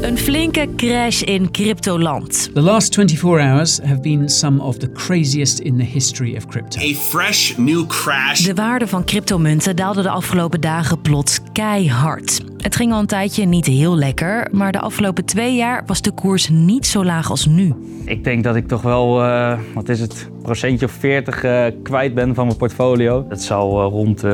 [0.00, 2.54] Een flinke crash in cryptoland.
[2.54, 6.80] The last 24 hours have been some of the craziest in the history of crypto.
[6.80, 8.40] A fresh new crash.
[8.40, 12.40] De waarde van cryptomunten daalde de afgelopen dagen plots keihard.
[12.56, 16.10] Het ging al een tijdje niet heel lekker, maar de afgelopen twee jaar was de
[16.10, 17.74] koers niet zo laag als nu.
[18.04, 22.14] Ik denk dat ik toch wel, uh, wat is het, procentje of 40 uh, kwijt
[22.14, 23.26] ben van mijn portfolio.
[23.28, 24.24] Dat zal uh, rond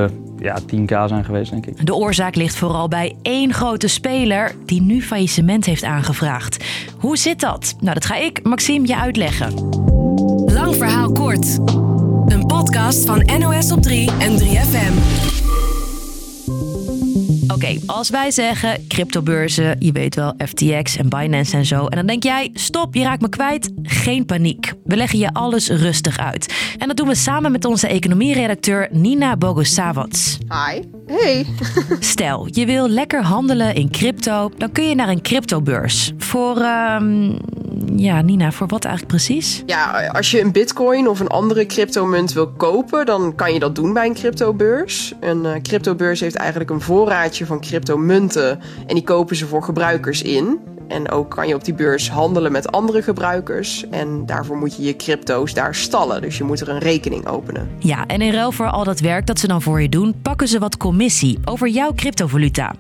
[0.47, 1.87] ja, 10k zijn geweest, denk ik.
[1.87, 6.65] De oorzaak ligt vooral bij één grote speler die nu faillissement heeft aangevraagd.
[6.99, 7.75] Hoe zit dat?
[7.81, 9.53] Nou, dat ga ik, Maxime, je uitleggen.
[10.47, 11.59] Lang verhaal kort.
[12.27, 15.36] Een podcast van NOS op 3 en 3FM.
[17.57, 21.87] Oké, als wij zeggen cryptobeurzen, je weet wel, FTX en Binance en zo.
[21.87, 23.71] En dan denk jij, stop, je raakt me kwijt.
[23.83, 24.73] Geen paniek.
[24.85, 26.75] We leggen je alles rustig uit.
[26.79, 30.39] En dat doen we samen met onze economieredacteur Nina Bogosawats.
[30.49, 30.81] Hi.
[31.07, 31.47] Hey.
[32.01, 36.13] Stel, je wil lekker handelen in crypto, dan kun je naar een cryptobeurs.
[36.19, 37.37] Voor, um,
[37.97, 39.63] ja, Nina, voor wat eigenlijk precies?
[39.67, 43.75] Ja, als je een bitcoin of een andere cryptomunt wil kopen, dan kan je dat
[43.75, 45.15] doen bij een cryptobeurs.
[45.21, 50.23] Een uh, cryptobeurs heeft eigenlijk een voorraadje van cryptomunten en die kopen ze voor gebruikers
[50.23, 50.59] in.
[50.89, 53.89] En ook kan je op die beurs handelen met andere gebruikers.
[53.91, 56.23] En daarvoor moet je je crypto's daar stallen.
[56.23, 57.69] Dus je moet er een rekening openen.
[57.79, 60.15] Ja, en in ruil voor al dat werk dat ze dan voor je doen,
[60.49, 62.75] ze wat commissie over jouw cryptovaluta.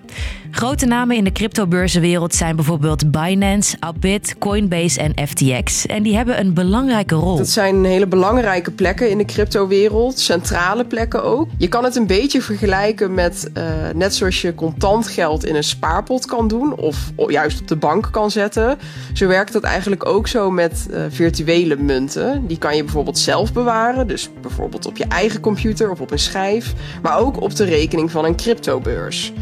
[0.50, 5.86] Grote namen in de cryptobeurzenwereld zijn bijvoorbeeld Binance, Upbit, Coinbase en FTX.
[5.86, 7.36] En die hebben een belangrijke rol.
[7.36, 11.48] Dat zijn hele belangrijke plekken in de cryptowereld, centrale plekken ook.
[11.58, 15.64] Je kan het een beetje vergelijken met uh, net zoals je contant geld in een
[15.64, 18.78] spaarpot kan doen of juist op de bank kan zetten.
[19.12, 22.46] Zo werkt dat eigenlijk ook zo met uh, virtuele munten.
[22.46, 26.18] Die kan je bijvoorbeeld zelf bewaren, dus bijvoorbeeld op je eigen computer of op een
[26.18, 29.32] schijf, maar ook op de rekening van een cryptobeurs.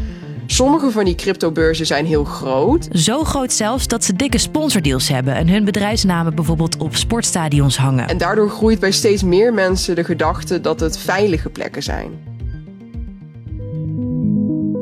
[0.45, 2.87] Sommige van die cryptobeurzen zijn heel groot.
[2.91, 8.07] Zo groot zelfs dat ze dikke sponsordeals hebben en hun bedrijfsnamen bijvoorbeeld op sportstadions hangen.
[8.07, 12.11] En daardoor groeit bij steeds meer mensen de gedachte dat het veilige plekken zijn.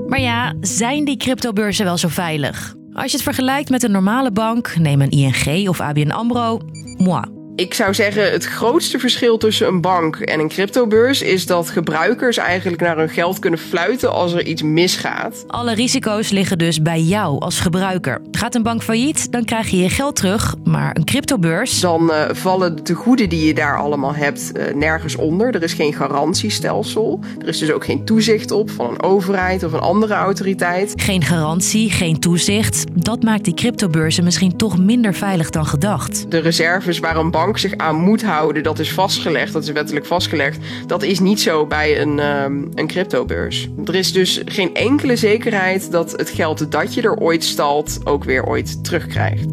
[0.07, 2.75] Maar ja, zijn die cryptobeurzen wel zo veilig?
[2.93, 6.59] Als je het vergelijkt met een normale bank, neem een ING of ABN AMRO,
[6.97, 7.42] moi.
[7.55, 12.37] Ik zou zeggen, het grootste verschil tussen een bank en een cryptobeurs is dat gebruikers
[12.37, 15.43] eigenlijk naar hun geld kunnen fluiten als er iets misgaat.
[15.47, 18.21] Alle risico's liggen dus bij jou als gebruiker.
[18.31, 21.79] Gaat een bank failliet, dan krijg je je geld terug, maar een cryptobeurs.
[21.79, 25.55] Dan uh, vallen de goeden die je daar allemaal hebt uh, nergens onder.
[25.55, 27.19] Er is geen garantiestelsel.
[27.39, 30.93] Er is dus ook geen toezicht op van een overheid of een andere autoriteit.
[30.95, 32.83] Geen garantie, geen toezicht.
[32.93, 36.31] Dat maakt die cryptobeurzen misschien toch minder veilig dan gedacht.
[36.31, 39.71] De reserves waar een bank bank zich aan moet houden, dat is vastgelegd, dat is
[39.71, 40.57] wettelijk vastgelegd.
[40.87, 43.69] Dat is niet zo bij een, um, een cryptobeurs.
[43.85, 48.23] Er is dus geen enkele zekerheid dat het geld dat je er ooit stalt ook
[48.23, 49.45] weer ooit terugkrijgt.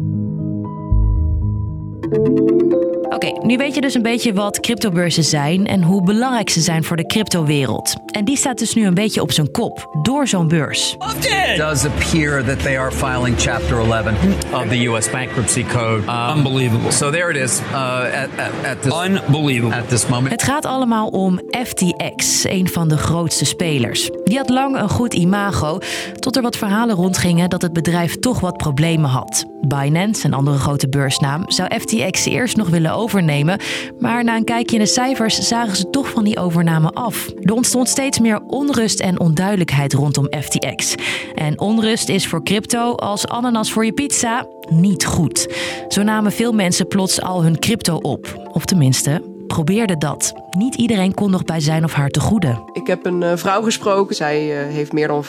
[3.13, 6.83] Oké, nu weet je dus een beetje wat cryptobeurzen zijn en hoe belangrijk ze zijn
[6.83, 7.93] voor de cryptowereld.
[8.05, 10.95] En die staat dus nu een beetje op zijn kop door zo'n beurs.
[11.19, 14.05] It does appear that they are filing Chapter 11
[14.53, 15.09] of the U.S.
[15.09, 16.11] Bankruptcy Code.
[16.11, 16.91] Um, Unbelievable.
[16.91, 17.59] So there it is.
[17.59, 19.77] Uh, at, at, at this, Unbelievable.
[19.77, 20.31] At this moment.
[20.31, 24.09] Het gaat allemaal om FTX, een van de grootste spelers.
[24.23, 25.79] Die had lang een goed imago,
[26.19, 29.45] tot er wat verhalen rondgingen dat het bedrijf toch wat problemen had.
[29.61, 33.59] Binance, een andere grote beursnaam, zou FTX eerst nog willen overnemen,
[33.99, 37.29] maar na een kijkje in de cijfers zagen ze toch van die overname af.
[37.41, 40.95] Er ontstond steeds meer onrust en onduidelijkheid rondom FTX.
[41.35, 45.47] En onrust is voor crypto als ananas voor je pizza niet goed.
[45.87, 50.33] Zo namen veel mensen plots al hun crypto op, of tenminste probeerde dat.
[50.57, 52.63] Niet iedereen kon nog bij zijn of haar te goede.
[52.73, 54.15] Ik heb een uh, vrouw gesproken.
[54.15, 55.25] Zij uh, heeft meer dan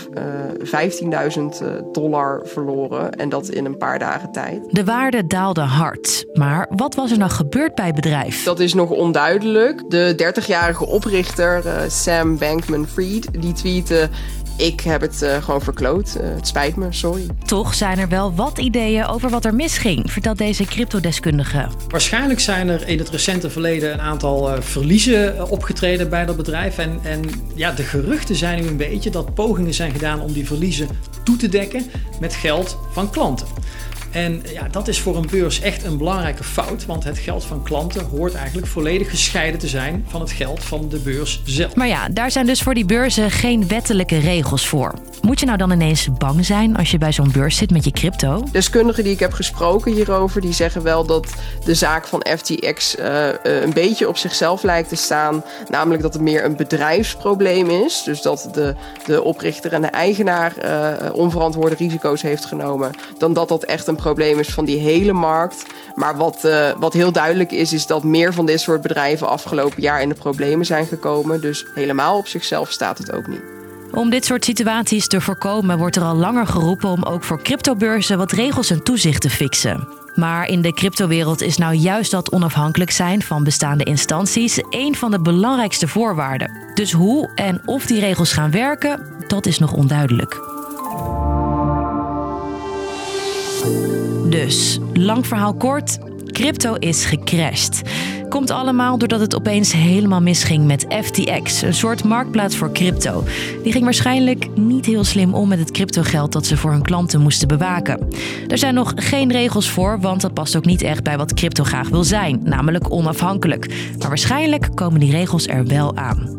[0.62, 1.30] uh,
[1.62, 3.12] 15.000 dollar verloren.
[3.12, 4.60] En dat in een paar dagen tijd.
[4.70, 6.24] De waarde daalde hard.
[6.32, 8.44] Maar wat was er nou gebeurd bij het bedrijf?
[8.44, 9.90] Dat is nog onduidelijk.
[9.90, 14.08] De 30-jarige oprichter Sam Bankman-Fried die tweette
[14.56, 16.16] ik heb het uh, gewoon verkloot.
[16.20, 17.26] Uh, het spijt me, sorry.
[17.44, 21.66] Toch zijn er wel wat ideeën over wat er misging, vertelt deze cryptodeskundige.
[21.88, 26.78] Waarschijnlijk zijn er in het recente verleden een aantal uh, verliezen opgetreden bij dat bedrijf.
[26.78, 27.20] En, en
[27.54, 30.88] ja, de geruchten zijn nu een beetje dat pogingen zijn gedaan om die verliezen
[31.22, 31.86] toe te dekken
[32.20, 33.46] met geld van klanten.
[34.12, 37.62] En ja, dat is voor een beurs echt een belangrijke fout, want het geld van
[37.62, 41.74] klanten hoort eigenlijk volledig gescheiden te zijn van het geld van de beurs zelf.
[41.74, 44.94] Maar ja, daar zijn dus voor die beurzen geen wettelijke regels voor.
[45.22, 47.90] Moet je nou dan ineens bang zijn als je bij zo'n beurs zit met je
[47.90, 48.44] crypto?
[48.52, 51.26] Deskundigen die ik heb gesproken hierover, die zeggen wel dat
[51.64, 55.44] de zaak van FTX eh, eh, een beetje op zichzelf lijkt te staan.
[55.68, 58.02] Namelijk dat het meer een bedrijfsprobleem is.
[58.04, 58.74] Dus dat de,
[59.06, 62.90] de oprichter en de eigenaar uh, onverantwoorde risico's heeft genomen.
[63.18, 65.66] Dan dat dat echt een probleem is van die hele markt.
[65.94, 66.48] Maar wat,
[66.78, 70.14] wat heel duidelijk is, is dat meer van dit soort bedrijven afgelopen jaar in de
[70.14, 71.40] problemen zijn gekomen.
[71.40, 73.61] Dus helemaal op zichzelf staat het ook niet.
[73.94, 78.18] Om dit soort situaties te voorkomen wordt er al langer geroepen om ook voor cryptobeurzen
[78.18, 79.88] wat regels en toezicht te fixen.
[80.14, 85.10] Maar in de cryptowereld is nou juist dat onafhankelijk zijn van bestaande instanties een van
[85.10, 86.50] de belangrijkste voorwaarden.
[86.74, 90.40] Dus hoe en of die regels gaan werken, dat is nog onduidelijk.
[94.24, 97.82] Dus, lang verhaal kort, crypto is gecrashed.
[98.32, 103.24] Komt allemaal doordat het opeens helemaal misging met FTX, een soort marktplaats voor crypto.
[103.62, 107.20] Die ging waarschijnlijk niet heel slim om met het cryptogeld dat ze voor hun klanten
[107.20, 108.08] moesten bewaken.
[108.48, 111.64] Er zijn nog geen regels voor, want dat past ook niet echt bij wat crypto
[111.64, 113.68] graag wil zijn, namelijk onafhankelijk.
[113.98, 116.36] Maar waarschijnlijk komen die regels er wel aan.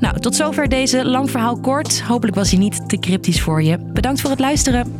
[0.00, 2.02] Nou, tot zover deze lang verhaal kort.
[2.02, 3.78] Hopelijk was hij niet te cryptisch voor je.
[3.78, 4.92] Bedankt voor het luisteren.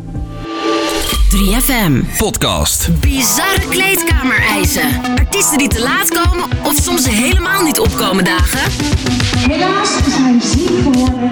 [1.06, 2.16] 3FM.
[2.16, 2.88] Podcast.
[3.00, 4.88] Bizarre kleedkamereisen.
[5.18, 8.70] Artiesten die te laat komen of soms helemaal niet opkomen dagen.
[9.38, 11.30] Helaas is hij ziek geworden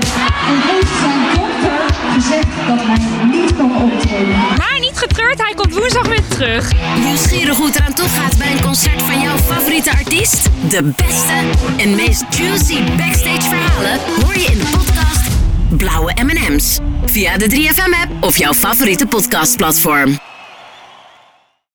[0.48, 4.38] en heeft zijn dokter gezegd dat hij niet kan optreden.
[4.56, 6.72] Maar niet getreurd, hij komt woensdag weer terug.
[7.04, 10.48] Nieuwsgierig hoe het eraan toe gaat bij een concert van jouw favoriete artiest?
[10.68, 11.34] De beste
[11.76, 16.78] en meest juicy backstage verhalen hoor je in de podcast Blauwe M&M's.
[17.04, 20.18] Via de 3FM app of jouw favoriete podcastplatform.